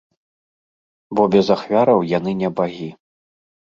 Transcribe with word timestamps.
Бо 1.19 1.27
без 1.37 1.53
ахвяраў 1.59 2.05
яны 2.17 2.31
не 2.43 2.49
багі. 2.61 2.93